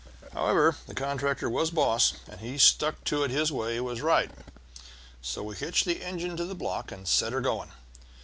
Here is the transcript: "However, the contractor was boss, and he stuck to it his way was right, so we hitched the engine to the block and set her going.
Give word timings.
"However, 0.33 0.75
the 0.87 0.95
contractor 0.95 1.47
was 1.47 1.69
boss, 1.69 2.13
and 2.27 2.39
he 2.39 2.57
stuck 2.57 3.03
to 3.03 3.23
it 3.23 3.29
his 3.29 3.51
way 3.51 3.79
was 3.79 4.01
right, 4.01 4.31
so 5.21 5.43
we 5.43 5.55
hitched 5.55 5.85
the 5.85 6.01
engine 6.01 6.35
to 6.37 6.45
the 6.45 6.55
block 6.55 6.91
and 6.91 7.07
set 7.07 7.33
her 7.33 7.39
going. 7.39 7.69